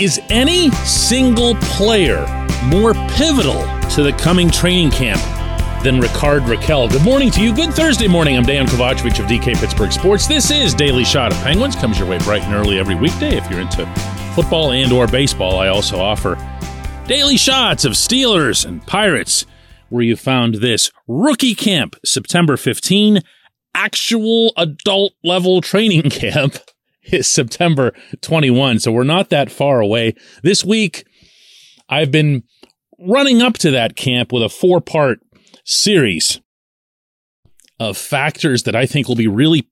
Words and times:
Is 0.00 0.20
any 0.30 0.70
single 0.84 1.56
player 1.56 2.24
more 2.66 2.94
pivotal 3.16 3.64
to 3.90 4.04
the 4.04 4.14
coming 4.16 4.48
training 4.48 4.92
camp 4.92 5.20
than 5.82 6.00
Rickard 6.00 6.44
Rakell? 6.44 6.88
Good 6.88 7.02
morning 7.02 7.32
to 7.32 7.42
you. 7.42 7.52
Good 7.52 7.74
Thursday 7.74 8.06
morning. 8.06 8.36
I'm 8.36 8.44
Dan 8.44 8.68
Kovacevic 8.68 9.18
of 9.18 9.26
DK 9.26 9.56
Pittsburgh 9.56 9.90
Sports. 9.90 10.28
This 10.28 10.52
is 10.52 10.72
Daily 10.72 11.02
Shot 11.02 11.32
of 11.32 11.38
Penguins. 11.38 11.74
Comes 11.74 11.98
your 11.98 12.08
way 12.08 12.18
bright 12.18 12.42
and 12.42 12.54
early 12.54 12.78
every 12.78 12.94
weekday. 12.94 13.36
If 13.36 13.50
you're 13.50 13.58
into 13.58 13.86
football 14.36 14.70
and 14.70 14.92
or 14.92 15.08
baseball, 15.08 15.58
I 15.58 15.66
also 15.66 15.98
offer 15.98 16.36
daily 17.08 17.36
shots 17.36 17.84
of 17.84 17.94
Steelers 17.94 18.64
and 18.64 18.86
Pirates 18.86 19.46
where 19.88 20.04
you 20.04 20.14
found 20.14 20.56
this 20.56 20.92
rookie 21.08 21.56
camp 21.56 21.96
September 22.04 22.56
15 22.56 23.18
actual 23.74 24.52
adult 24.56 25.14
level 25.24 25.60
training 25.60 26.02
camp 26.10 26.58
is 27.12 27.26
September 27.30 27.92
21. 28.20 28.80
So 28.80 28.92
we're 28.92 29.04
not 29.04 29.30
that 29.30 29.50
far 29.50 29.80
away. 29.80 30.14
This 30.42 30.64
week, 30.64 31.06
I've 31.88 32.10
been 32.10 32.44
running 32.98 33.42
up 33.42 33.54
to 33.58 33.70
that 33.70 33.96
camp 33.96 34.32
with 34.32 34.42
a 34.42 34.48
four 34.48 34.80
part 34.80 35.20
series 35.64 36.40
of 37.80 37.96
factors 37.96 38.64
that 38.64 38.74
I 38.74 38.86
think 38.86 39.08
will 39.08 39.16
be 39.16 39.28
really, 39.28 39.68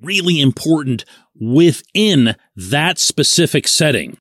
really 0.00 0.40
important 0.40 1.04
within 1.40 2.36
that 2.54 2.98
specific 2.98 3.66
setting. 3.66 4.18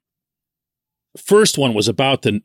First 1.18 1.58
one 1.58 1.74
was 1.74 1.88
about 1.88 2.22
the 2.22 2.42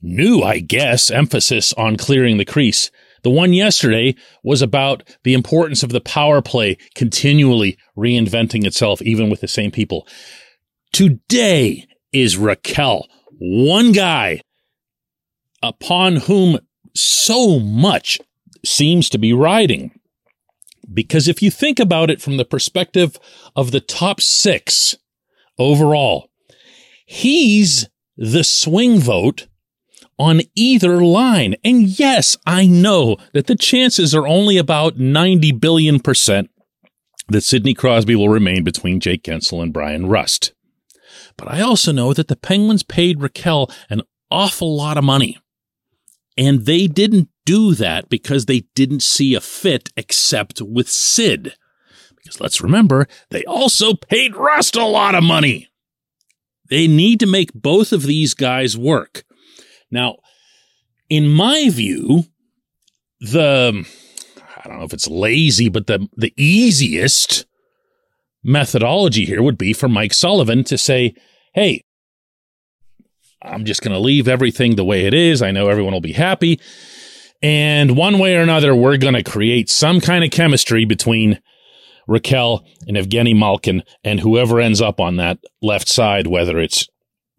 new, 0.00 0.42
I 0.42 0.60
guess, 0.60 1.10
emphasis 1.10 1.72
on 1.74 1.96
clearing 1.96 2.38
the 2.38 2.44
crease. 2.44 2.90
The 3.22 3.30
one 3.30 3.52
yesterday 3.52 4.14
was 4.42 4.62
about 4.62 5.02
the 5.24 5.34
importance 5.34 5.82
of 5.82 5.90
the 5.90 6.00
power 6.00 6.40
play 6.40 6.78
continually 6.94 7.78
reinventing 7.96 8.64
itself, 8.64 9.02
even 9.02 9.30
with 9.30 9.40
the 9.40 9.48
same 9.48 9.70
people. 9.70 10.06
Today 10.92 11.86
is 12.12 12.36
Rakell, 12.36 13.04
one 13.38 13.92
guy 13.92 14.40
upon 15.62 16.16
whom 16.16 16.58
so 16.94 17.58
much 17.58 18.20
seems 18.64 19.08
to 19.10 19.18
be 19.18 19.32
riding. 19.32 19.92
Because 20.92 21.28
if 21.28 21.42
you 21.42 21.50
think 21.50 21.78
about 21.78 22.10
it 22.10 22.20
from 22.20 22.38
the 22.38 22.44
perspective 22.44 23.18
of 23.54 23.72
the 23.72 23.80
top 23.80 24.20
six 24.20 24.96
overall, 25.58 26.30
he's 27.04 27.88
the 28.16 28.42
swing 28.42 28.98
vote 28.98 29.46
on 30.18 30.42
either 30.54 31.02
line. 31.02 31.54
And 31.64 31.82
yes, 31.82 32.36
I 32.46 32.66
know 32.66 33.16
that 33.32 33.46
the 33.46 33.56
chances 33.56 34.14
are 34.14 34.26
only 34.26 34.58
about 34.58 34.98
90 34.98 35.52
billion 35.52 36.00
percent 36.00 36.50
that 37.28 37.42
Sidney 37.42 37.74
Crosby 37.74 38.16
will 38.16 38.28
remain 38.28 38.64
between 38.64 39.00
Jake 39.00 39.22
Guentzel 39.22 39.62
and 39.62 39.72
Bryan 39.72 40.06
Rust. 40.06 40.52
But 41.36 41.52
I 41.52 41.60
also 41.60 41.92
know 41.92 42.12
that 42.14 42.28
the 42.28 42.36
Penguins 42.36 42.82
paid 42.82 43.18
Rakell 43.18 43.72
an 43.88 44.02
awful 44.30 44.76
lot 44.76 44.98
of 44.98 45.04
money. 45.04 45.38
And 46.36 46.66
they 46.66 46.86
didn't 46.86 47.28
do 47.44 47.74
that 47.74 48.08
because 48.08 48.46
they 48.46 48.60
didn't 48.74 49.02
see 49.02 49.34
a 49.34 49.40
fit 49.40 49.90
except 49.96 50.62
with 50.62 50.88
Sid. 50.88 51.54
Because 52.16 52.40
let's 52.40 52.60
remember, 52.60 53.06
they 53.30 53.44
also 53.44 53.94
paid 53.94 54.36
Rust 54.36 54.76
a 54.76 54.84
lot 54.84 55.14
of 55.14 55.24
money. 55.24 55.68
They 56.68 56.86
need 56.86 57.20
to 57.20 57.26
make 57.26 57.52
both 57.54 57.92
of 57.92 58.02
these 58.02 58.34
guys 58.34 58.76
work. 58.76 59.24
Now, 59.90 60.16
in 61.08 61.28
my 61.28 61.68
view, 61.70 62.24
the 63.20 63.86
I 64.64 64.68
don't 64.68 64.78
know 64.78 64.84
if 64.84 64.92
it's 64.92 65.08
lazy, 65.08 65.68
but 65.68 65.86
the 65.86 66.08
the 66.16 66.32
easiest 66.36 67.46
methodology 68.44 69.24
here 69.24 69.42
would 69.42 69.58
be 69.58 69.72
for 69.72 69.88
Mike 69.88 70.14
Sullivan 70.14 70.64
to 70.64 70.78
say, 70.78 71.14
"Hey, 71.54 71.84
I'm 73.42 73.64
just 73.64 73.82
going 73.82 73.92
to 73.94 73.98
leave 73.98 74.28
everything 74.28 74.76
the 74.76 74.84
way 74.84 75.06
it 75.06 75.14
is. 75.14 75.42
I 75.42 75.50
know 75.50 75.68
everyone 75.68 75.92
will 75.92 76.00
be 76.00 76.12
happy." 76.12 76.60
And 77.40 77.96
one 77.96 78.18
way 78.18 78.36
or 78.36 78.40
another, 78.40 78.74
we're 78.74 78.96
going 78.96 79.14
to 79.14 79.22
create 79.22 79.70
some 79.70 80.00
kind 80.00 80.24
of 80.24 80.32
chemistry 80.32 80.84
between 80.84 81.40
Rakell 82.08 82.64
and 82.88 82.96
Evgeny 82.96 83.36
Malkin 83.36 83.84
and 84.02 84.20
whoever 84.20 84.60
ends 84.60 84.80
up 84.80 84.98
on 84.98 85.16
that 85.16 85.38
left 85.62 85.88
side, 85.88 86.26
whether 86.26 86.58
it's 86.58 86.88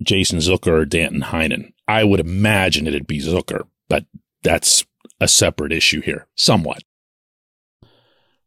Jason 0.02 0.40
Zucker 0.40 0.82
or 0.82 0.86
Danton 0.86 1.22
Heinen. 1.22 1.74
I 1.90 2.04
would 2.04 2.20
imagine 2.20 2.86
it'd 2.86 3.08
be 3.08 3.20
Zucker, 3.20 3.64
but 3.88 4.06
that's 4.44 4.86
a 5.20 5.28
separate 5.28 5.74
issue 5.74 6.02
here, 6.02 6.28
somewhat. 6.36 6.84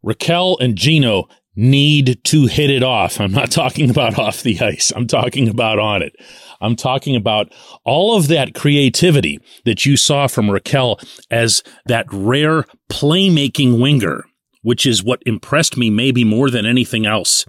Rakell 0.07 0.57
and 0.61 0.77
Gino 0.77 1.29
need 1.57 2.21
to 2.23 2.47
hit 2.47 2.71
it 2.71 2.85
off. 2.85 3.21
I'm 3.21 3.33
not 3.33 3.51
talking 3.51 3.91
about 3.91 4.17
off 4.17 4.45
the 4.45 4.61
ice. 4.61 4.93
I'm 4.95 5.09
talking 5.09 5.49
about 5.49 5.81
on 5.81 6.03
it. 6.03 6.15
I'm 6.61 6.77
talking 6.77 7.17
about 7.17 7.53
all 7.85 8.17
of 8.17 8.29
that 8.29 8.55
creativity 8.55 9.41
that 9.65 9.85
you 9.85 9.97
saw 9.97 10.29
from 10.29 10.47
Rakell 10.47 11.05
as 11.29 11.65
that 11.87 12.07
rare 12.13 12.65
playmaking 12.89 13.81
winger, 13.81 14.25
which 14.63 14.87
is 14.87 15.03
what 15.03 15.21
impressed 15.27 15.77
me 15.77 15.91
maybe 15.91 16.23
more 16.23 16.49
than 16.49 16.65
anything 16.65 17.07
else 17.07 17.45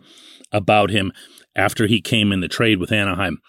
about 0.52 0.90
him 0.90 1.14
after 1.56 1.86
he 1.86 2.02
came 2.02 2.32
in 2.32 2.40
the 2.40 2.48
trade 2.48 2.80
with 2.80 2.92
Anaheim. 2.92 3.40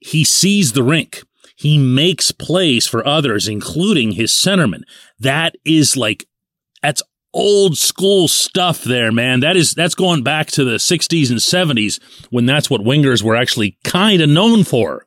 He 0.00 0.24
sees 0.24 0.72
the 0.72 0.82
rink. 0.82 1.22
He 1.56 1.78
makes 1.78 2.32
plays 2.32 2.86
for 2.86 3.04
others, 3.06 3.48
including 3.48 4.12
his 4.12 4.30
centerman. 4.30 4.82
That 5.18 5.56
is 5.64 5.96
like, 5.96 6.28
that's 6.82 7.02
old 7.32 7.78
school 7.78 8.28
stuff 8.28 8.84
there, 8.84 9.10
man. 9.10 9.40
That 9.40 9.56
is, 9.56 9.72
that's 9.72 9.94
going 9.94 10.22
back 10.22 10.48
to 10.48 10.64
the 10.64 10.76
60s 10.76 11.30
and 11.30 11.38
70s 11.38 11.98
when 12.30 12.44
that's 12.44 12.68
what 12.68 12.82
wingers 12.82 13.22
were 13.22 13.36
actually 13.36 13.78
kind 13.84 14.20
of 14.20 14.28
known 14.28 14.64
for. 14.64 15.06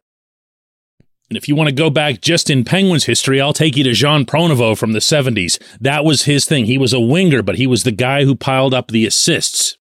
And 1.29 1.37
if 1.37 1.47
you 1.47 1.55
want 1.55 1.69
to 1.69 1.75
go 1.75 1.91
back 1.91 2.21
just 2.21 2.49
in 2.49 2.63
Penguins 2.63 3.05
history, 3.05 3.39
I'll 3.39 3.53
take 3.53 3.77
you 3.77 3.83
to 3.83 3.93
Jean 3.93 4.25
Pronovost 4.25 4.79
from 4.79 4.93
the 4.93 4.99
70s. 4.99 5.61
That 5.79 6.03
was 6.03 6.23
his 6.23 6.45
thing. 6.45 6.65
He 6.65 6.79
was 6.79 6.93
a 6.93 6.99
winger, 6.99 7.43
but 7.43 7.57
he 7.57 7.67
was 7.67 7.83
the 7.83 7.91
guy 7.91 8.23
who 8.23 8.35
piled 8.35 8.73
up 8.73 8.87
the 8.87 9.05
assists 9.05 9.77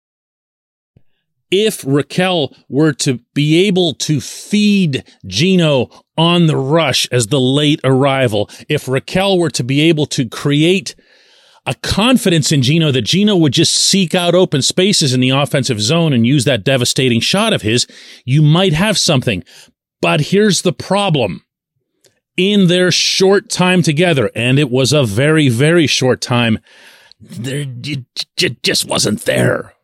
if 1.50 1.82
Rakell 1.82 2.56
were 2.68 2.92
to 2.94 3.20
be 3.34 3.66
able 3.66 3.94
to 3.94 4.20
feed 4.20 5.04
Gino 5.26 5.90
on 6.18 6.46
the 6.46 6.56
rush 6.56 7.08
as 7.10 7.28
the 7.28 7.40
late 7.40 7.80
arrival, 7.84 8.50
if 8.68 8.86
Rakell 8.86 9.38
were 9.38 9.50
to 9.50 9.64
be 9.64 9.80
able 9.82 10.04
to 10.06 10.28
create 10.28 10.94
a 11.64 11.74
confidence 11.74 12.50
in 12.50 12.62
Gino 12.62 12.90
that 12.90 13.02
Gino 13.02 13.36
would 13.36 13.52
just 13.52 13.74
seek 13.74 14.14
out 14.14 14.34
open 14.34 14.62
spaces 14.62 15.14
in 15.14 15.20
the 15.20 15.30
offensive 15.30 15.80
zone 15.80 16.12
and 16.12 16.26
use 16.26 16.44
that 16.44 16.64
devastating 16.64 17.20
shot 17.20 17.52
of 17.52 17.62
his, 17.62 17.86
you 18.24 18.42
might 18.42 18.72
have 18.72 18.98
something. 18.98 19.44
But 20.00 20.20
here's 20.20 20.62
the 20.62 20.72
problem. 20.72 21.44
In 22.36 22.68
their 22.68 22.92
short 22.92 23.50
time 23.50 23.82
together, 23.82 24.30
and 24.34 24.58
it 24.58 24.70
was 24.70 24.92
a 24.92 25.04
very, 25.04 25.48
very 25.48 25.88
short 25.88 26.20
time, 26.20 26.60
there 27.20 27.66
it 27.66 28.62
just 28.62 28.84
wasn't 28.86 29.22
there. 29.22 29.74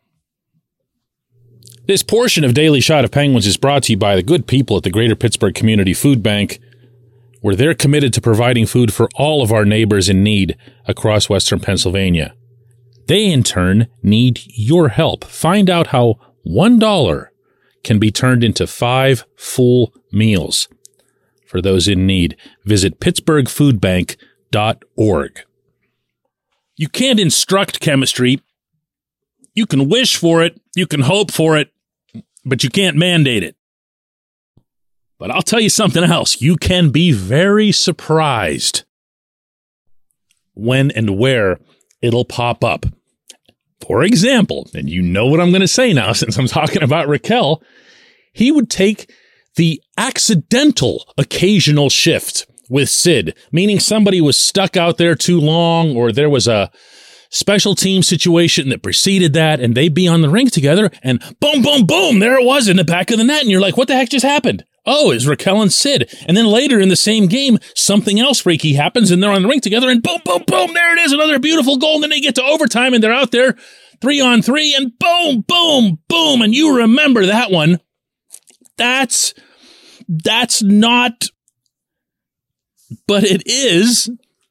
This 1.86 2.02
portion 2.02 2.44
of 2.44 2.54
Daily 2.54 2.80
Shot 2.80 3.04
of 3.04 3.10
Penguins 3.10 3.46
is 3.46 3.58
brought 3.58 3.82
to 3.84 3.92
you 3.92 3.98
by 3.98 4.16
the 4.16 4.22
good 4.22 4.46
people 4.46 4.78
at 4.78 4.84
the 4.84 4.90
Greater 4.90 5.14
Pittsburgh 5.14 5.54
Community 5.54 5.92
Food 5.92 6.22
Bank, 6.22 6.58
where 7.42 7.54
they're 7.54 7.74
committed 7.74 8.14
to 8.14 8.22
providing 8.22 8.64
food 8.64 8.94
for 8.94 9.10
all 9.16 9.42
of 9.42 9.52
our 9.52 9.66
neighbors 9.66 10.08
in 10.08 10.22
need 10.22 10.56
across 10.86 11.28
Western 11.28 11.60
Pennsylvania. 11.60 12.34
They 13.06 13.30
in 13.30 13.42
turn 13.42 13.88
need 14.02 14.40
your 14.46 14.88
help. 14.88 15.24
Find 15.24 15.68
out 15.68 15.88
how 15.88 16.14
$1 16.46 17.26
can 17.82 17.98
be 17.98 18.10
turned 18.10 18.42
into 18.42 18.66
five 18.66 19.26
full 19.36 19.92
meals. 20.10 20.68
For 21.46 21.60
those 21.60 21.86
in 21.86 22.06
need, 22.06 22.34
visit 22.64 22.98
pittsburghfoodbank.org. 22.98 25.40
You 26.76 26.88
can't 26.88 27.20
instruct 27.20 27.80
chemistry. 27.80 28.40
You 29.52 29.66
can 29.66 29.90
wish 29.90 30.16
for 30.16 30.42
it, 30.42 30.58
you 30.74 30.86
can 30.86 31.02
hope 31.02 31.30
for 31.30 31.58
it, 31.58 31.73
but 32.44 32.64
you 32.64 32.70
can't 32.70 32.96
mandate 32.96 33.42
it. 33.42 33.56
But 35.18 35.30
I'll 35.30 35.42
tell 35.42 35.60
you 35.60 35.70
something 35.70 36.04
else. 36.04 36.40
You 36.40 36.56
can 36.56 36.90
be 36.90 37.12
very 37.12 37.72
surprised 37.72 38.84
when 40.54 40.90
and 40.90 41.18
where 41.18 41.58
it'll 42.02 42.24
pop 42.24 42.64
up. 42.64 42.86
For 43.86 44.02
example, 44.02 44.68
and 44.74 44.88
you 44.88 45.02
know 45.02 45.26
what 45.26 45.40
I'm 45.40 45.50
going 45.50 45.60
to 45.60 45.68
say 45.68 45.92
now 45.92 46.12
since 46.14 46.38
I'm 46.38 46.46
talking 46.46 46.82
about 46.82 47.08
Rakell, 47.08 47.62
he 48.32 48.50
would 48.50 48.70
take 48.70 49.10
the 49.56 49.80
accidental 49.96 51.04
occasional 51.16 51.88
shift 51.88 52.46
with 52.68 52.88
Sid, 52.88 53.36
meaning 53.52 53.78
somebody 53.78 54.20
was 54.20 54.36
stuck 54.36 54.76
out 54.76 54.96
there 54.96 55.14
too 55.14 55.38
long 55.38 55.96
or 55.96 56.10
there 56.10 56.30
was 56.30 56.48
a 56.48 56.70
special 57.34 57.74
team 57.74 58.02
situation 58.02 58.68
that 58.68 58.82
preceded 58.82 59.32
that 59.32 59.60
and 59.60 59.74
they'd 59.74 59.92
be 59.92 60.06
on 60.06 60.20
the 60.20 60.30
rink 60.30 60.52
together 60.52 60.90
and 61.02 61.20
boom, 61.40 61.62
boom, 61.62 61.84
boom, 61.84 62.20
there 62.20 62.38
it 62.38 62.46
was 62.46 62.68
in 62.68 62.76
the 62.76 62.84
back 62.84 63.10
of 63.10 63.18
the 63.18 63.24
net. 63.24 63.42
And 63.42 63.50
you're 63.50 63.60
like, 63.60 63.76
what 63.76 63.88
the 63.88 63.94
heck 63.94 64.08
just 64.08 64.24
happened? 64.24 64.64
Oh, 64.86 65.10
it's 65.10 65.24
Rakell 65.24 65.60
and 65.60 65.72
Sid. 65.72 66.14
And 66.26 66.36
then 66.36 66.46
later 66.46 66.78
in 66.78 66.90
the 66.90 66.96
same 66.96 67.26
game, 67.26 67.58
something 67.74 68.20
else 68.20 68.40
freaky 68.40 68.74
happens 68.74 69.10
and 69.10 69.22
they're 69.22 69.32
on 69.32 69.42
the 69.42 69.48
rink 69.48 69.62
together 69.62 69.90
and 69.90 70.02
boom, 70.02 70.20
boom, 70.24 70.44
boom, 70.46 70.74
there 70.74 70.96
it 70.96 71.00
is. 71.00 71.12
Another 71.12 71.38
beautiful 71.38 71.76
goal. 71.76 71.94
And 71.94 72.04
then 72.04 72.10
they 72.10 72.20
get 72.20 72.36
to 72.36 72.44
overtime 72.44 72.94
and 72.94 73.02
they're 73.02 73.12
out 73.12 73.32
there 73.32 73.56
three 74.00 74.20
on 74.20 74.42
three 74.42 74.74
and 74.74 74.92
boom, 74.98 75.44
boom, 75.46 75.98
boom. 76.08 76.42
And 76.42 76.54
you 76.54 76.76
remember 76.78 77.26
that 77.26 77.50
one. 77.50 77.80
That's, 78.76 79.34
that's 80.08 80.62
not, 80.62 81.28
but 83.06 83.24
it 83.24 83.42
is 83.46 84.10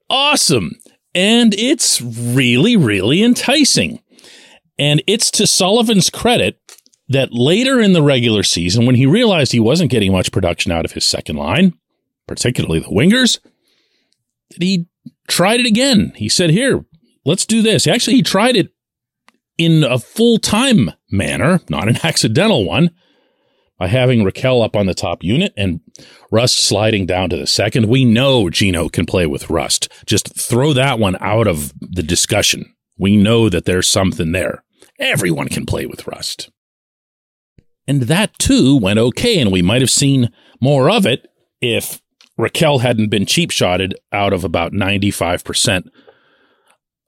awesome. 0.09 0.71
And 1.15 1.53
it's 1.55 2.01
really, 2.01 2.75
really 2.75 3.23
enticing. 3.23 4.01
And 4.79 5.03
it's 5.05 5.29
to 5.31 5.45
Sullivan's 5.45 6.09
credit 6.09 6.59
that 7.09 7.31
later 7.31 7.79
in 7.79 7.93
the 7.93 8.01
regular 8.01 8.43
season, 8.43 8.85
when 8.85 8.95
he 8.95 9.05
realized 9.05 9.51
he 9.51 9.59
wasn't 9.59 9.91
getting 9.91 10.11
much 10.11 10.31
production 10.31 10.71
out 10.71 10.85
of 10.85 10.93
his 10.93 11.07
second 11.07 11.35
line, 11.35 11.73
particularly 12.27 12.79
the 12.79 12.87
wingers, 12.87 13.39
that 14.49 14.61
he 14.61 14.87
tried 15.27 15.59
it 15.59 15.65
again. 15.65 16.13
He 16.15 16.29
said, 16.29 16.49
Here, 16.49 16.83
let's 17.25 17.45
do 17.45 17.61
this. 17.61 17.85
Actually, 17.85 18.15
he 18.15 18.23
tried 18.23 18.55
it 18.55 18.73
in 19.57 19.83
a 19.83 19.99
full 19.99 20.39
time 20.39 20.91
manner, 21.11 21.59
not 21.69 21.87
an 21.87 21.99
accidental 22.03 22.65
one, 22.65 22.91
by 23.83 23.87
having 23.87 24.23
Rakell 24.23 24.63
up 24.63 24.77
on 24.77 24.85
the 24.85 24.93
top 24.93 25.25
unit 25.25 25.51
and 25.57 25.81
Rust 26.31 26.57
sliding 26.57 27.05
down 27.05 27.29
to 27.31 27.35
the 27.35 27.45
second. 27.45 27.89
We 27.89 28.05
know 28.05 28.49
Gino 28.49 28.87
can 28.87 29.05
play 29.05 29.25
with 29.25 29.49
Rust. 29.49 29.89
Just 30.05 30.39
throw 30.39 30.71
that 30.71 30.99
one 30.99 31.17
out 31.19 31.47
of 31.47 31.73
the 31.81 32.01
discussion. 32.01 32.73
We 32.97 33.17
know 33.17 33.49
that 33.49 33.65
there's 33.65 33.89
something 33.89 34.31
there. 34.31 34.63
Everyone 34.99 35.49
can 35.49 35.65
play 35.65 35.85
with 35.85 36.07
Rust. 36.07 36.49
And 37.85 38.03
that 38.03 38.39
too 38.39 38.77
went 38.77 38.99
okay, 38.99 39.37
and 39.41 39.51
we 39.51 39.61
might 39.61 39.81
have 39.81 39.91
seen 39.91 40.31
more 40.61 40.89
of 40.89 41.05
it 41.05 41.27
if 41.59 42.01
Rakell 42.39 42.79
hadn't 42.79 43.09
been 43.09 43.25
cheap 43.25 43.51
shotted 43.51 43.95
out 44.13 44.31
of 44.31 44.45
about 44.45 44.71
95% 44.71 45.89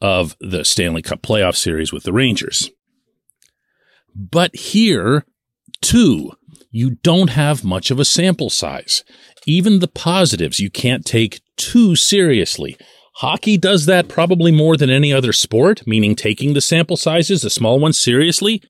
of 0.02 0.36
the 0.42 0.66
Stanley 0.66 1.02
Cup 1.02 1.22
playoff 1.22 1.56
series 1.56 1.94
with 1.94 2.04
the 2.04 2.12
Rangers. 2.12 2.70
But 4.14 4.54
here, 4.54 5.26
too, 5.82 6.32
you 6.76 6.92
don't 7.04 7.30
have 7.30 7.64
much 7.64 7.90
of 7.90 8.00
a 8.00 8.06
sample 8.06 8.50
size. 8.50 9.04
Even 9.48 9.80
the 9.80 9.88
positives 9.88 10.60
you 10.60 10.70
can't 10.70 11.06
take 11.06 11.42
too 11.56 11.96
seriously. 11.96 12.78
Hockey 13.18 13.58
does 13.58 13.86
that 13.86 14.10
probably 14.10 14.52
more 14.52 14.76
than 14.76 14.90
any 14.90 15.14
other 15.14 15.32
sport, 15.32 15.88
meaning 15.88 16.16
taking 16.16 16.54
the 16.54 16.62
sample 16.62 16.98
sizes, 16.98 17.42
the 17.42 17.50
small 17.50 17.80
ones, 17.80 18.00
seriously 18.00 18.62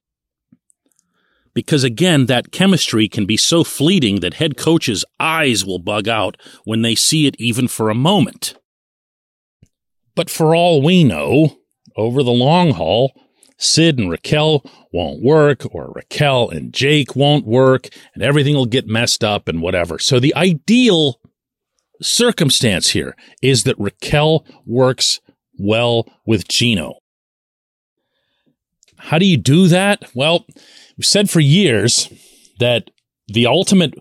because 1.56 1.86
again, 1.86 2.28
that 2.28 2.52
chemistry 2.52 3.07
can 3.07 3.25
be 3.25 3.38
so 3.38 3.63
fleeting 3.63 4.19
that 4.19 4.36
head 4.36 4.58
coaches' 4.58 5.06
eyes 5.19 5.66
will 5.66 5.80
bug 5.80 6.08
out 6.08 6.38
when 6.66 6.84
they 6.84 6.94
see 6.94 7.25
it 7.25 7.36
even 7.40 7.68
for 7.68 7.90
a 7.90 7.96
moment. 7.96 8.56
But 10.16 10.30
for 10.30 10.54
all 10.54 10.81
we 10.81 11.04
know, 11.04 11.58
over 11.96 12.22
the 12.22 12.31
long 12.31 12.72
haul, 12.72 13.13
Sid 13.57 14.00
and 14.00 14.12
Rakell 14.12 14.69
won't 14.92 15.22
work, 15.22 15.66
or 15.72 15.94
Rakell 15.94 16.52
and 16.52 16.74
Jake 16.74 17.16
won't 17.16 17.46
work, 17.46 17.90
and 18.13 18.24
everything 18.24 18.56
will 18.56 18.66
get 18.66 18.88
messed 18.88 19.24
up 19.24 19.48
and 19.48 19.62
whatever. 19.62 19.98
So 20.00 20.19
the 20.19 20.36
ideal 20.36 21.19
circumstance 22.02 22.90
here 22.90 23.16
is 23.42 23.63
that 23.63 23.80
Rakell 23.80 24.46
works 24.66 25.22
well 25.57 26.06
with 26.25 26.48
Gino. 26.48 26.96
How 28.98 29.18
do 29.18 29.25
you 29.25 29.38
do 29.38 29.68
that? 29.68 30.04
Well, 30.13 30.46
We've 30.98 31.06
said 31.06 31.30
for 31.30 31.40
years 31.42 32.10
that 32.60 32.90
the 33.28 33.48
ultimate 33.48 33.96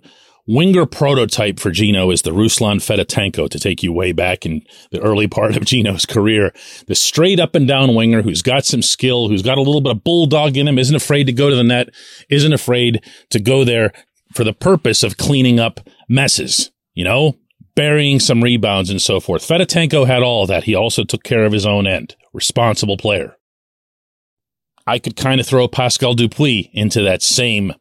winger 0.46 0.86
prototype 0.86 1.58
for 1.58 1.70
Gino 1.70 2.10
is 2.10 2.22
the 2.22 2.30
Ruslan 2.30 2.76
Fedotenko 2.76 3.48
to 3.48 3.58
take 3.58 3.82
you 3.82 3.92
way 3.92 4.12
back 4.12 4.44
in 4.44 4.62
the 4.90 5.00
early 5.00 5.26
part 5.26 5.56
of 5.56 5.64
Gino's 5.64 6.06
career. 6.06 6.52
The 6.86 6.94
straight 6.94 7.40
up 7.40 7.54
and 7.54 7.66
down 7.66 7.94
winger 7.94 8.22
who's 8.22 8.42
got 8.42 8.64
some 8.64 8.82
skill, 8.82 9.28
who's 9.28 9.42
got 9.42 9.58
a 9.58 9.62
little 9.62 9.80
bit 9.80 9.92
of 9.92 10.04
bulldog 10.04 10.56
in 10.56 10.68
him, 10.68 10.78
isn't 10.78 10.94
afraid 10.94 11.24
to 11.24 11.32
go 11.32 11.50
to 11.50 11.56
the 11.56 11.64
net, 11.64 11.88
isn't 12.28 12.52
afraid 12.52 13.02
to 13.30 13.40
go 13.40 13.64
there 13.64 13.92
for 14.32 14.44
the 14.44 14.52
purpose 14.52 15.02
of 15.02 15.16
cleaning 15.16 15.60
up 15.60 15.80
messes, 16.08 16.70
you 16.94 17.04
know, 17.04 17.38
burying 17.74 18.20
some 18.20 18.42
rebounds 18.42 18.90
and 18.90 19.00
so 19.00 19.20
forth. 19.20 19.46
Fedotenko 19.46 20.06
had 20.06 20.22
all 20.22 20.46
that. 20.46 20.64
He 20.64 20.74
also 20.74 21.04
took 21.04 21.22
care 21.22 21.44
of 21.44 21.52
his 21.52 21.66
own 21.66 21.86
end. 21.86 22.16
Responsible 22.32 22.96
player. 22.96 23.36
I 24.86 24.98
could 24.98 25.16
kind 25.16 25.40
of 25.40 25.46
throw 25.46 25.66
Pascal 25.66 26.14
Dupuis 26.14 26.68
into 26.72 27.02
that 27.02 27.22
same 27.22 27.72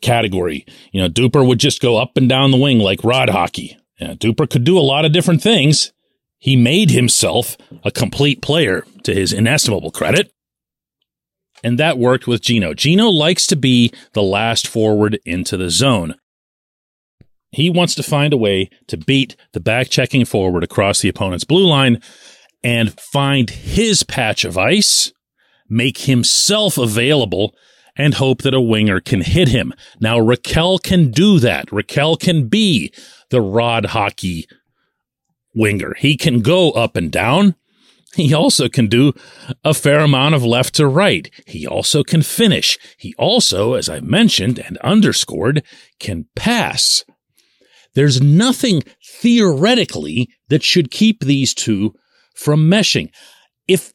category. 0.00 0.64
You 0.92 1.02
know, 1.02 1.08
Duper 1.08 1.46
would 1.46 1.60
just 1.60 1.80
go 1.80 1.96
up 1.96 2.16
and 2.16 2.28
down 2.28 2.50
the 2.50 2.56
wing 2.56 2.78
like 2.78 3.04
rod 3.04 3.30
hockey. 3.30 3.76
Yeah, 3.98 4.14
Duper 4.14 4.48
could 4.48 4.64
do 4.64 4.78
a 4.78 4.80
lot 4.80 5.04
of 5.04 5.12
different 5.12 5.42
things. 5.42 5.92
He 6.38 6.56
made 6.56 6.90
himself 6.90 7.56
a 7.84 7.90
complete 7.90 8.40
player 8.40 8.84
to 9.02 9.14
his 9.14 9.32
inestimable 9.32 9.90
credit. 9.90 10.32
And 11.62 11.78
that 11.78 11.98
worked 11.98 12.26
with 12.26 12.40
Gino. 12.40 12.72
Gino 12.72 13.08
likes 13.08 13.46
to 13.48 13.56
be 13.56 13.92
the 14.14 14.22
last 14.22 14.66
forward 14.66 15.18
into 15.26 15.58
the 15.58 15.68
zone. 15.68 16.14
He 17.52 17.68
wants 17.68 17.94
to 17.96 18.02
find 18.02 18.32
a 18.32 18.38
way 18.38 18.70
to 18.86 18.96
beat 18.96 19.36
the 19.52 19.60
back 19.60 19.90
checking 19.90 20.24
forward 20.24 20.64
across 20.64 21.00
the 21.00 21.08
opponent's 21.08 21.44
blue 21.44 21.66
line 21.66 22.00
and 22.62 22.98
find 22.98 23.50
his 23.50 24.02
patch 24.02 24.44
of 24.44 24.56
ice 24.56 25.12
make 25.70 25.98
himself 25.98 26.76
available 26.76 27.54
and 27.96 28.14
hope 28.14 28.42
that 28.42 28.54
a 28.54 28.60
winger 28.60 29.00
can 29.00 29.20
hit 29.20 29.48
him. 29.48 29.72
Now, 30.00 30.18
Rakell 30.18 30.82
can 30.82 31.10
do 31.10 31.38
that. 31.40 31.66
Rakell 31.68 32.18
can 32.18 32.48
be 32.48 32.92
the 33.30 33.40
rod 33.40 33.86
hockey 33.86 34.46
winger. 35.54 35.94
He 35.98 36.16
can 36.16 36.40
go 36.40 36.70
up 36.72 36.96
and 36.96 37.10
down. 37.10 37.54
He 38.14 38.34
also 38.34 38.68
can 38.68 38.88
do 38.88 39.12
a 39.64 39.72
fair 39.72 40.00
amount 40.00 40.34
of 40.34 40.44
left 40.44 40.74
to 40.74 40.86
right. 40.86 41.30
He 41.46 41.66
also 41.66 42.02
can 42.02 42.22
finish. 42.22 42.76
He 42.98 43.14
also, 43.16 43.74
as 43.74 43.88
I 43.88 44.00
mentioned 44.00 44.58
and 44.58 44.78
underscored, 44.78 45.62
can 46.00 46.26
pass. 46.34 47.04
There's 47.94 48.20
nothing 48.20 48.82
theoretically 49.20 50.28
that 50.48 50.62
should 50.62 50.90
keep 50.90 51.20
these 51.20 51.54
two 51.54 51.94
from 52.34 52.68
meshing. 52.70 53.10
If 53.68 53.92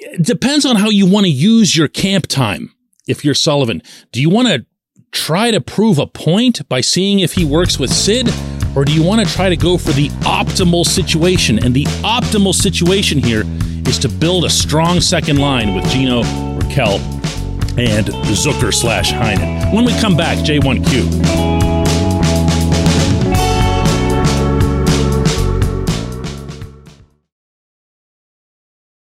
it 0.00 0.24
depends 0.24 0.64
on 0.64 0.76
how 0.76 0.88
you 0.88 1.06
want 1.06 1.26
to 1.26 1.30
use 1.30 1.76
your 1.76 1.88
camp 1.88 2.26
time. 2.26 2.74
If 3.06 3.24
you're 3.24 3.34
Sullivan, 3.34 3.82
do 4.12 4.20
you 4.20 4.30
want 4.30 4.48
to 4.48 4.64
try 5.12 5.50
to 5.50 5.60
prove 5.60 5.98
a 5.98 6.06
point 6.06 6.66
by 6.68 6.80
seeing 6.80 7.20
if 7.20 7.34
he 7.34 7.44
works 7.44 7.78
with 7.78 7.90
Sid? 7.90 8.28
Or 8.76 8.84
do 8.84 8.92
you 8.92 9.02
want 9.02 9.26
to 9.26 9.34
try 9.34 9.48
to 9.48 9.56
go 9.56 9.76
for 9.76 9.90
the 9.92 10.08
optimal 10.20 10.86
situation? 10.86 11.64
And 11.64 11.74
the 11.74 11.84
optimal 12.02 12.54
situation 12.54 13.18
here 13.18 13.42
is 13.88 13.98
to 13.98 14.08
build 14.08 14.44
a 14.44 14.50
strong 14.50 15.00
second 15.00 15.38
line 15.38 15.74
with 15.74 15.84
Gino, 15.90 16.22
Rakell, 16.22 17.00
and 17.76 18.06
Zucker 18.06 18.72
slash 18.72 19.12
Heinen. 19.12 19.72
When 19.74 19.84
we 19.84 19.92
come 20.00 20.16
back, 20.16 20.38
J1Q. 20.38 21.69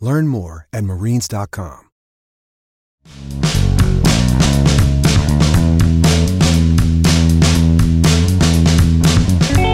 Learn 0.00 0.28
more 0.28 0.68
at 0.72 0.84
marines.com. 0.84 1.82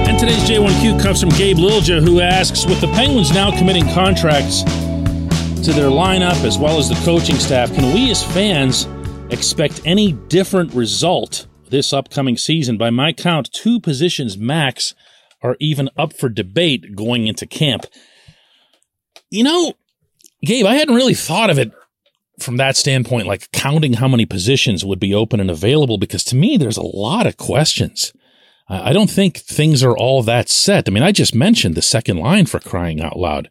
And 0.05 0.19
today's 0.19 0.49
J1Q 0.49 1.03
comes 1.03 1.21
from 1.21 1.31
Gabe 1.31 1.57
Lilja, 1.57 2.03
who 2.03 2.21
asks 2.21 2.67
With 2.67 2.81
the 2.81 2.89
Penguins 2.89 3.33
now 3.33 3.57
committing 3.57 3.85
contracts 3.95 4.63
to 4.63 5.73
their 5.73 5.91
lineup 5.91 6.45
as 6.45 6.59
well 6.59 6.79
as 6.79 6.89
the 6.89 6.97
coaching 7.05 7.37
staff, 7.37 7.73
can 7.73 7.95
we 7.95 8.11
as 8.11 8.23
fans 8.23 8.87
expect 9.31 9.81
any 9.85 10.13
different 10.13 10.75
result 10.75 11.47
this 11.71 11.93
upcoming 11.93 12.37
season? 12.37 12.77
By 12.77 12.91
my 12.91 13.13
count, 13.13 13.51
two 13.53 13.81
positions 13.81 14.37
max 14.37 14.95
are 15.41 15.57
even 15.61 15.89
up 15.97 16.13
for 16.13 16.29
debate 16.29 16.95
going 16.95 17.27
into 17.27 17.47
camp. 17.47 17.87
You 19.31 19.45
know, 19.45 19.75
Gabe, 20.45 20.67
I 20.67 20.75
hadn't 20.75 20.95
really 20.95 21.15
thought 21.15 21.51
of 21.51 21.59
it 21.59 21.73
from 22.39 22.57
that 22.57 22.77
standpoint, 22.77 23.27
like 23.27 23.51
counting 23.53 23.95
how 23.95 24.09
many 24.09 24.27
positions 24.27 24.85
would 24.85 24.99
be 24.99 25.15
open 25.15 25.39
and 25.39 25.51
available, 25.51 25.99
because 25.99 26.25
to 26.25 26.37
me, 26.37 26.57
there's 26.57 26.77
a 26.77 26.83
lot 26.83 27.27
of 27.27 27.37
questions. 27.37 28.13
I 28.69 28.93
don't 28.93 29.11
think 29.11 29.37
things 29.39 29.83
are 29.83 29.97
all 29.97 30.23
that 30.23 30.49
set. 30.49 30.89
I 30.89 30.93
mean, 30.93 31.03
I 31.03 31.13
just 31.13 31.35
mentioned 31.35 31.75
the 31.75 31.83
second 31.83 32.17
line 32.17 32.47
for 32.47 32.59
crying 32.59 33.03
out 33.03 33.19
loud. 33.19 33.51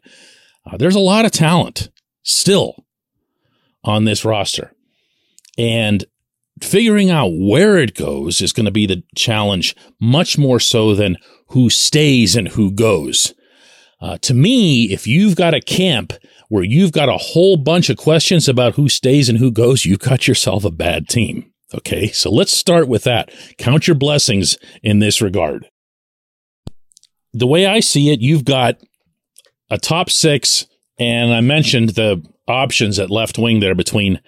Uh, 0.66 0.76
there's 0.76 0.96
a 0.96 1.00
lot 1.00 1.24
of 1.24 1.30
talent 1.30 1.90
still 2.22 2.84
on 3.84 4.04
this 4.04 4.24
roster. 4.24 4.72
And 5.56 6.04
figuring 6.60 7.10
out 7.10 7.30
where 7.32 7.78
it 7.78 7.94
goes 7.94 8.40
is 8.40 8.52
going 8.52 8.66
to 8.66 8.72
be 8.72 8.86
the 8.86 9.02
challenge 9.14 9.76
much 10.00 10.38
more 10.38 10.58
so 10.58 10.94
than 10.94 11.18
who 11.48 11.70
stays 11.70 12.34
and 12.34 12.48
who 12.48 12.72
goes. 12.72 13.34
Uh, 14.02 14.18
to 14.18 14.34
me, 14.34 14.92
if 14.92 15.06
you've 15.06 15.36
got 15.36 15.54
a 15.54 15.60
camp 15.60 16.12
where 16.48 16.64
you've 16.64 16.90
got 16.90 17.08
a 17.08 17.16
whole 17.16 17.56
bunch 17.56 17.88
of 17.88 17.96
questions 17.96 18.48
about 18.48 18.74
who 18.74 18.88
stays 18.88 19.28
and 19.28 19.38
who 19.38 19.52
goes, 19.52 19.84
you 19.84 19.96
cut 19.96 20.26
yourself 20.26 20.64
a 20.64 20.72
bad 20.72 21.08
team. 21.08 21.52
Okay, 21.72 22.08
so 22.08 22.28
let's 22.28 22.54
start 22.54 22.88
with 22.88 23.04
that. 23.04 23.30
Count 23.58 23.86
your 23.86 23.94
blessings 23.94 24.58
in 24.82 24.98
this 24.98 25.22
regard. 25.22 25.68
The 27.32 27.46
way 27.46 27.64
I 27.64 27.78
see 27.78 28.10
it, 28.10 28.20
you've 28.20 28.44
got 28.44 28.76
a 29.70 29.78
top 29.78 30.10
six, 30.10 30.66
and 30.98 31.32
I 31.32 31.40
mentioned 31.40 31.90
the 31.90 32.22
options 32.48 32.98
at 32.98 33.08
left 33.08 33.38
wing 33.38 33.60
there 33.60 33.74
between 33.74 34.20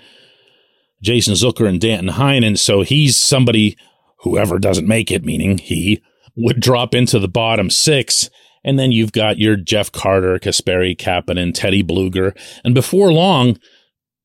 Jason 1.02 1.35
Zucker 1.35 1.69
and 1.69 1.81
Danton 1.81 2.14
Heinen. 2.14 2.57
So 2.57 2.83
he's 2.83 3.16
somebody, 3.16 3.76
whoever 4.21 4.59
doesn't 4.59 4.88
make 4.88 5.11
it, 5.11 5.25
meaning 5.25 5.59
he, 5.59 6.00
would 6.37 6.61
drop 6.61 6.95
into 6.95 7.19
the 7.19 7.28
bottom 7.28 7.71
six. 7.71 8.31
And 8.64 8.78
then 8.78 8.92
you've 8.92 9.12
got 9.12 9.38
your 9.38 9.56
Jeff 9.56 9.92
Carter, 9.92 10.38
Kasperi 10.38 10.97
Kapanen, 10.97 11.52
Teddy 11.52 11.83
Blueger. 11.83 12.37
And 12.64 12.75
before 12.75 13.12
long, 13.12 13.59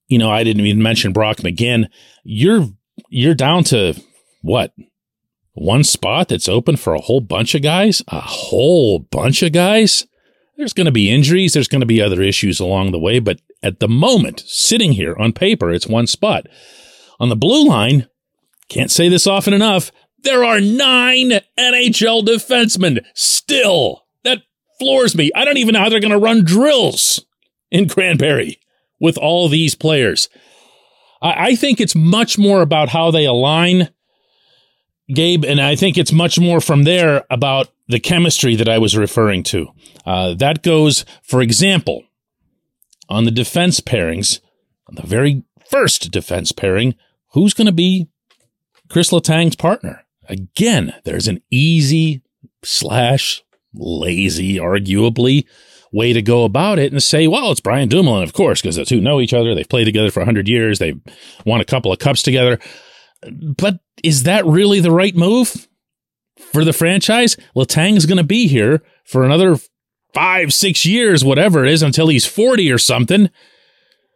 you 0.08 0.18
know, 0.18 0.32
I 0.32 0.44
didn't 0.44 0.66
even 0.66 0.82
mention 0.82 1.14
Brock 1.14 1.38
McGinn. 1.38 1.88
You're 2.24 2.68
you're 3.10 3.36
down 3.36 3.64
to 3.66 3.96
what? 4.42 4.74
One 5.54 5.84
spot 5.84 6.30
that's 6.30 6.48
open 6.48 6.78
for 6.78 6.94
a 6.94 7.02
whole 7.02 7.22
bunch 7.22 7.54
of 7.54 7.62
guys? 7.62 8.02
A 8.08 8.22
whole 8.22 9.00
bunch 9.00 9.44
of 9.44 9.52
guys? 9.52 10.06
There's 10.56 10.74
going 10.74 10.86
to 10.86 10.92
be 10.92 11.10
injuries. 11.10 11.54
There's 11.54 11.68
going 11.68 11.82
to 11.82 11.88
be 11.88 12.02
other 12.02 12.22
issues 12.22 12.60
along 12.60 12.92
the 12.92 13.00
way. 13.00 13.20
But 13.20 13.42
at 13.62 13.80
the 13.80 13.88
moment, 13.88 14.44
sitting 14.46 14.94
here 14.94 15.16
on 15.18 15.34
paper, 15.34 15.72
it's 15.72 15.88
one 15.88 16.08
spot. 16.08 16.48
On 17.20 17.30
the 17.30 17.36
blue 17.36 17.68
line, 17.68 18.08
can't 18.70 18.92
say 18.92 19.10
this 19.10 19.28
often 19.28 19.54
enough, 19.54 19.92
there 20.24 20.44
are 20.44 20.60
nine 20.60 21.32
NHL 21.58 22.26
defensemen 22.26 23.04
still. 23.14 24.04
Floors 24.80 25.16
me. 25.16 25.30
I 25.36 25.46
don't 25.46 25.58
even 25.58 25.74
know 25.74 25.80
how 25.80 25.90
they're 25.90 26.00
going 26.00 26.12
to 26.12 26.18
run 26.18 26.44
drills 26.44 27.26
in 27.70 27.90
Cranberry 27.90 28.60
with 29.00 29.18
all 29.18 29.50
these 29.50 29.76
players. 29.76 30.30
I, 31.22 31.50
I 31.50 31.56
think 31.56 31.80
it's 31.80 31.96
much 31.96 32.38
more 32.38 32.62
about 32.62 32.90
how 32.90 33.12
they 33.12 33.26
align, 33.26 33.90
Gabe, 35.14 35.46
and 35.46 35.60
I 35.60 35.76
think 35.76 35.98
it's 35.98 36.12
much 36.12 36.40
more 36.40 36.62
from 36.62 36.84
there 36.84 37.26
about 37.30 37.70
the 37.88 38.00
chemistry 38.00 38.56
that 38.56 38.70
I 38.70 38.78
was 38.78 38.98
referring 38.98 39.44
to. 39.44 39.68
Uh, 40.06 40.34
that 40.36 40.64
goes, 40.64 41.06
for 41.24 41.42
example, 41.42 42.04
on 43.10 43.26
the 43.26 43.32
defense 43.32 43.80
pairings, 43.80 44.40
on 44.88 44.96
the 44.96 45.06
very 45.06 45.44
first 45.70 46.12
defense 46.12 46.52
pairing, 46.52 46.96
who's 47.34 47.54
going 47.54 47.68
to 47.68 47.74
be 47.74 48.08
Chris 48.90 49.12
Letang's 49.12 49.56
partner? 49.56 50.06
Again, 50.28 50.94
there's 51.04 51.28
an 51.28 51.42
easy 51.50 52.22
slash 52.64 53.44
lazy, 53.74 54.58
arguably, 54.58 55.46
way 55.92 56.14
to 56.14 56.22
go 56.22 56.44
about 56.44 56.80
it 56.80 56.92
and 56.92 57.02
say, 57.02 57.28
well, 57.28 57.52
it's 57.52 57.60
Brian 57.60 57.90
Dumoulin, 57.90 58.24
of 58.24 58.34
course, 58.34 58.62
because 58.62 58.76
the 58.76 58.86
two 58.86 59.02
know 59.02 59.20
each 59.20 59.34
other. 59.34 59.56
They've 59.56 59.68
played 59.68 59.86
together 59.86 60.12
for 60.12 60.20
100 60.20 60.48
years. 60.48 60.80
They've 60.80 61.00
won 61.46 61.62
a 61.62 61.66
couple 61.66 61.92
of 61.92 62.00
cups 62.00 62.22
together. 62.22 62.60
But 63.32 63.80
is 64.04 64.24
that 64.24 64.46
really 64.46 64.80
the 64.80 64.92
right 64.92 65.16
move 65.16 65.68
for 66.38 66.64
the 66.64 66.74
franchise? 66.74 67.38
Letang's 67.56 68.06
going 68.06 68.18
to 68.18 68.24
be 68.24 68.48
here 68.48 68.82
for 69.04 69.24
another 69.24 69.58
five, 70.14 70.54
six 70.54 70.86
years, 70.86 71.24
whatever 71.24 71.66
it 71.66 71.72
is, 71.72 71.82
until 71.82 72.08
he's 72.08 72.26
40 72.26 72.72
or 72.72 72.78
something. 72.78 73.30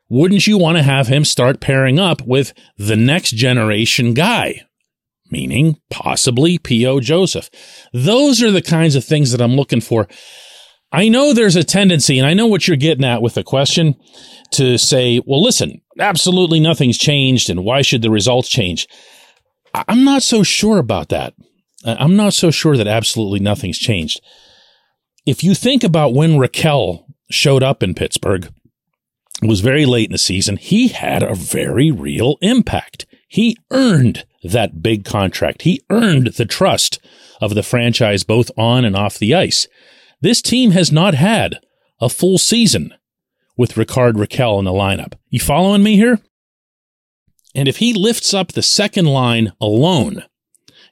Wouldn't 0.09 0.47
you 0.47 0.57
want 0.57 0.77
to 0.77 0.83
have 0.83 1.07
him 1.07 1.25
start 1.25 1.59
pairing 1.59 1.99
up 1.99 2.21
with 2.21 2.53
the 2.77 2.95
next 2.95 3.31
generation 3.31 4.13
guy? 4.13 4.61
Meaning 5.33 5.79
possibly 5.89 6.59
P.O. 6.59 6.99
Joseph. 6.99 7.49
Those 7.91 8.43
are 8.43 8.51
the 8.51 8.61
kinds 8.61 8.95
of 8.95 9.03
things 9.03 9.31
that 9.31 9.41
I'm 9.41 9.55
looking 9.55 9.81
for. 9.81 10.07
I 10.91 11.09
know 11.09 11.33
there's 11.33 11.55
a 11.55 11.63
tendency, 11.63 12.19
and 12.19 12.27
I 12.27 12.35
know 12.35 12.45
what 12.45 12.67
you're 12.67 12.77
getting 12.77 13.03
at 13.03 13.23
with 13.23 13.33
the 13.33 13.43
question, 13.43 13.95
to 14.51 14.77
say, 14.77 15.19
well, 15.25 15.41
listen, 15.41 15.81
absolutely 15.99 16.59
nothing's 16.59 16.99
changed, 16.99 17.49
and 17.49 17.65
why 17.65 17.81
should 17.81 18.03
the 18.03 18.11
results 18.11 18.47
change? 18.47 18.87
I'm 19.73 20.03
not 20.03 20.21
so 20.21 20.43
sure 20.43 20.77
about 20.77 21.09
that. 21.09 21.33
I'm 21.83 22.15
not 22.15 22.35
so 22.35 22.51
sure 22.51 22.77
that 22.77 22.85
absolutely 22.85 23.39
nothing's 23.39 23.79
changed. 23.79 24.21
If 25.25 25.43
you 25.43 25.55
think 25.55 25.83
about 25.83 26.13
when 26.13 26.37
Rakell 26.37 27.05
showed 27.31 27.63
up 27.63 27.81
in 27.81 27.95
Pittsburgh, 27.95 28.53
it 29.41 29.47
was 29.47 29.61
very 29.61 29.87
late 29.87 30.09
in 30.09 30.11
the 30.11 30.19
season. 30.19 30.57
He 30.57 30.89
had 30.89 31.23
a 31.23 31.33
very 31.33 31.89
real 31.89 32.37
impact. 32.41 33.07
He 33.27 33.57
earned 33.71 34.25
that 34.43 34.81
big 34.81 35.05
contract. 35.05 35.63
He 35.63 35.81
earned 35.89 36.27
the 36.27 36.45
trust 36.45 36.99
of 37.41 37.55
the 37.55 37.63
franchise 37.63 38.23
both 38.23 38.51
on 38.57 38.85
and 38.85 38.95
off 38.95 39.17
the 39.17 39.33
ice. 39.33 39.67
This 40.21 40.41
team 40.41 40.71
has 40.71 40.91
not 40.91 41.13
had 41.13 41.59
a 41.99 42.09
full 42.09 42.37
season 42.37 42.93
with 43.57 43.77
Rickard 43.77 44.15
Rakell 44.15 44.59
in 44.59 44.65
the 44.65 44.71
lineup. 44.71 45.13
You 45.29 45.39
following 45.39 45.83
me 45.83 45.95
here? 45.95 46.19
And 47.55 47.67
if 47.67 47.77
he 47.77 47.93
lifts 47.93 48.33
up 48.33 48.51
the 48.51 48.61
second 48.61 49.05
line 49.05 49.53
alone, 49.61 50.23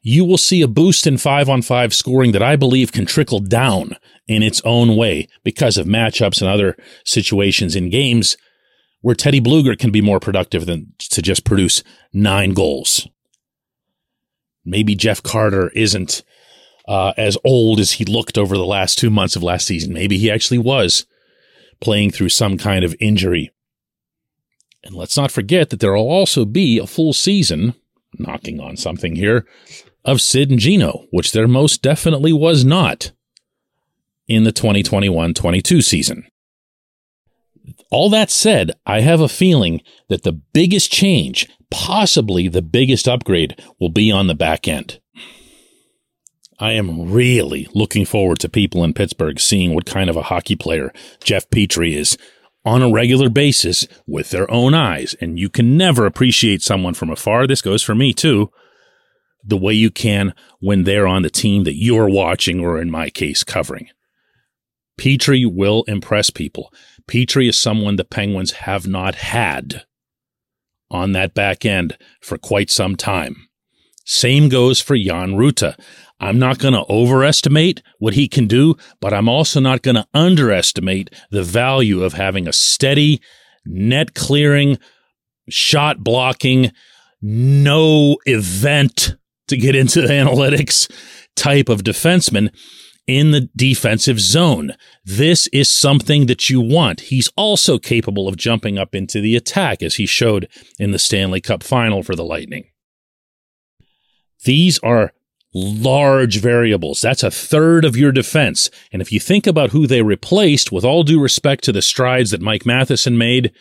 you 0.03 0.25
will 0.25 0.37
see 0.37 0.61
a 0.61 0.67
boost 0.67 1.05
in 1.05 1.17
five 1.17 1.49
on 1.49 1.61
five 1.61 1.93
scoring 1.93 2.31
that 2.31 2.43
I 2.43 2.55
believe 2.55 2.91
can 2.91 3.05
trickle 3.05 3.39
down 3.39 3.95
in 4.27 4.43
its 4.43 4.61
own 4.63 4.95
way 4.95 5.27
because 5.43 5.77
of 5.77 5.87
matchups 5.87 6.41
and 6.41 6.49
other 6.49 6.75
situations 7.05 7.75
in 7.75 7.89
games 7.89 8.37
where 9.01 9.15
Teddy 9.15 9.41
Blueger 9.41 9.77
can 9.77 9.91
be 9.91 10.01
more 10.01 10.19
productive 10.19 10.65
than 10.65 10.93
to 10.99 11.21
just 11.21 11.43
produce 11.43 11.83
nine 12.13 12.53
goals. 12.53 13.07
Maybe 14.63 14.95
Jeff 14.95 15.23
Carter 15.23 15.69
isn't 15.69 16.23
uh, 16.87 17.13
as 17.17 17.37
old 17.43 17.79
as 17.79 17.93
he 17.93 18.05
looked 18.05 18.37
over 18.37 18.57
the 18.57 18.65
last 18.65 18.97
two 18.97 19.09
months 19.09 19.35
of 19.35 19.43
last 19.43 19.65
season. 19.65 19.93
Maybe 19.93 20.17
he 20.17 20.31
actually 20.31 20.57
was 20.57 21.05
playing 21.79 22.11
through 22.11 22.29
some 22.29 22.57
kind 22.57 22.83
of 22.85 22.95
injury. 22.99 23.51
And 24.83 24.95
let's 24.95 25.17
not 25.17 25.31
forget 25.31 25.69
that 25.69 25.79
there 25.79 25.93
will 25.93 26.09
also 26.09 26.45
be 26.45 26.79
a 26.79 26.87
full 26.87 27.13
season, 27.13 27.75
knocking 28.17 28.59
on 28.59 28.77
something 28.77 29.15
here, 29.15 29.45
of 30.03 30.21
Sid 30.21 30.49
and 30.49 30.59
Gino, 30.59 31.05
which 31.11 31.31
there 31.31 31.47
most 31.47 31.81
definitely 31.81 32.33
was 32.33 32.65
not 32.65 33.11
in 34.27 34.43
the 34.43 34.51
2021 34.51 35.33
22 35.33 35.81
season. 35.81 36.25
All 37.91 38.09
that 38.11 38.31
said, 38.31 38.71
I 38.85 39.01
have 39.01 39.19
a 39.19 39.27
feeling 39.27 39.81
that 40.07 40.23
the 40.23 40.31
biggest 40.31 40.91
change, 40.91 41.47
possibly 41.69 42.47
the 42.47 42.61
biggest 42.61 43.07
upgrade, 43.07 43.61
will 43.79 43.89
be 43.89 44.09
on 44.09 44.27
the 44.27 44.33
back 44.33 44.65
end. 44.65 44.99
I 46.57 46.71
am 46.73 47.11
really 47.11 47.67
looking 47.73 48.05
forward 48.05 48.39
to 48.39 48.49
people 48.49 48.83
in 48.83 48.93
Pittsburgh 48.93 49.39
seeing 49.39 49.73
what 49.73 49.85
kind 49.85 50.09
of 50.09 50.15
a 50.15 50.23
hockey 50.23 50.55
player 50.55 50.93
Jeff 51.21 51.49
Petry 51.49 51.93
is 51.93 52.17
on 52.63 52.81
a 52.81 52.91
regular 52.91 53.29
basis 53.29 53.87
with 54.07 54.29
their 54.29 54.49
own 54.49 54.73
eyes. 54.73 55.15
And 55.19 55.37
you 55.39 55.49
can 55.49 55.75
never 55.75 56.05
appreciate 56.05 56.61
someone 56.61 56.93
from 56.93 57.09
afar. 57.09 57.45
This 57.45 57.61
goes 57.61 57.83
for 57.83 57.95
me 57.95 58.13
too. 58.13 58.51
The 59.43 59.57
way 59.57 59.73
you 59.73 59.89
can 59.89 60.33
when 60.59 60.83
they're 60.83 61.07
on 61.07 61.23
the 61.23 61.29
team 61.29 61.63
that 61.63 61.75
you're 61.75 62.09
watching 62.09 62.59
or 62.59 62.79
in 62.79 62.91
my 62.91 63.09
case 63.09 63.43
covering. 63.43 63.89
Petry 64.99 65.51
will 65.51 65.83
impress 65.87 66.29
people. 66.29 66.71
Petry 67.07 67.49
is 67.49 67.59
someone 67.59 67.95
the 67.95 68.05
Penguins 68.05 68.51
have 68.51 68.87
not 68.87 69.15
had 69.15 69.83
on 70.89 71.13
that 71.13 71.33
back 71.33 71.65
end 71.65 71.97
for 72.21 72.37
quite 72.37 72.69
some 72.69 72.95
time. 72.95 73.47
Same 74.05 74.49
goes 74.49 74.81
for 74.81 74.97
Jan 74.97 75.35
Rutta. 75.35 75.79
I'm 76.19 76.37
not 76.37 76.59
going 76.59 76.73
to 76.73 76.85
overestimate 76.89 77.81
what 77.97 78.13
he 78.13 78.27
can 78.27 78.47
do, 78.47 78.75
but 78.99 79.13
I'm 79.13 79.29
also 79.29 79.59
not 79.59 79.81
going 79.81 79.95
to 79.95 80.07
underestimate 80.13 81.09
the 81.31 81.43
value 81.43 82.03
of 82.03 82.13
having 82.13 82.47
a 82.47 82.53
steady, 82.53 83.21
net 83.65 84.13
clearing, 84.13 84.77
shot 85.49 86.03
blocking, 86.03 86.71
no 87.21 88.17
event 88.25 89.15
to 89.47 89.57
get 89.57 89.75
into 89.75 90.01
the 90.01 90.07
analytics 90.13 90.91
type 91.35 91.69
of 91.69 91.83
defenseman 91.83 92.51
in 93.17 93.31
the 93.31 93.49
defensive 93.55 94.19
zone. 94.19 94.73
This 95.03 95.47
is 95.47 95.69
something 95.69 96.27
that 96.27 96.49
you 96.49 96.61
want. 96.61 97.01
He's 97.01 97.29
also 97.35 97.77
capable 97.77 98.27
of 98.27 98.37
jumping 98.37 98.77
up 98.77 98.95
into 98.95 99.21
the 99.21 99.35
attack, 99.35 99.83
as 99.83 99.95
he 99.95 100.05
showed 100.05 100.47
in 100.79 100.91
the 100.91 100.99
Stanley 100.99 101.41
Cup 101.41 101.63
final 101.63 102.03
for 102.03 102.15
the 102.15 102.23
Lightning. 102.23 102.65
These 104.43 104.79
are 104.79 105.13
large 105.53 106.39
variables. 106.39 107.01
That's 107.01 107.23
a 107.23 107.31
third 107.31 107.83
of 107.83 107.97
your 107.97 108.11
defense. 108.11 108.69
And 108.91 109.01
if 109.01 109.11
you 109.11 109.19
think 109.19 109.45
about 109.45 109.71
who 109.71 109.85
they 109.85 110.01
replaced, 110.01 110.71
with 110.71 110.85
all 110.85 111.03
due 111.03 111.19
respect 111.19 111.63
to 111.65 111.71
the 111.71 111.81
strides 111.81 112.31
that 112.31 112.41
Mike 112.41 112.65
Matheson 112.65 113.17
made 113.17 113.51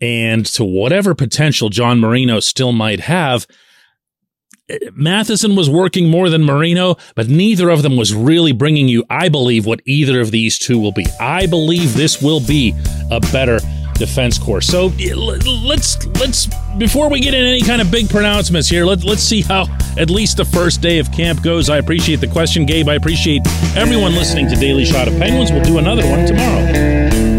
and 0.00 0.44
to 0.46 0.64
whatever 0.64 1.14
potential 1.14 1.70
John 1.70 2.00
Marino 2.00 2.40
still 2.40 2.72
might 2.72 3.00
have, 3.00 3.46
Matheson 4.94 5.56
was 5.56 5.68
working 5.68 6.08
more 6.08 6.30
than 6.30 6.44
Marino, 6.44 6.96
but 7.14 7.28
neither 7.28 7.68
of 7.68 7.82
them 7.82 7.96
was 7.96 8.14
really 8.14 8.52
bringing 8.52 8.88
you, 8.88 9.04
I 9.10 9.28
believe, 9.28 9.66
what 9.66 9.80
either 9.86 10.20
of 10.20 10.30
these 10.30 10.58
two 10.58 10.78
will 10.78 10.92
be. 10.92 11.06
I 11.20 11.46
believe 11.46 11.94
this 11.94 12.22
will 12.22 12.40
be 12.40 12.74
a 13.10 13.20
better 13.32 13.58
defense 13.94 14.38
corps. 14.38 14.60
So 14.60 14.86
let's 15.14 16.06
let's 16.18 16.48
before 16.78 17.10
we 17.10 17.20
get 17.20 17.34
in 17.34 17.44
any 17.44 17.62
kind 17.62 17.82
of 17.82 17.90
big 17.90 18.08
pronouncements 18.08 18.68
here, 18.68 18.84
let, 18.84 19.04
let's 19.04 19.22
see 19.22 19.42
how 19.42 19.66
at 19.98 20.10
least 20.10 20.36
the 20.36 20.44
first 20.44 20.80
day 20.80 20.98
of 20.98 21.10
camp 21.12 21.42
goes. 21.42 21.68
I 21.68 21.78
appreciate 21.78 22.20
the 22.20 22.28
question, 22.28 22.64
Gabe. 22.64 22.88
I 22.88 22.94
appreciate 22.94 23.42
everyone 23.76 24.14
listening 24.14 24.48
to 24.48 24.56
Daily 24.56 24.84
Shot 24.84 25.08
of 25.08 25.14
Penguins. 25.18 25.52
We'll 25.52 25.64
do 25.64 25.78
another 25.78 26.08
one 26.08 26.26
tomorrow. 26.26 27.31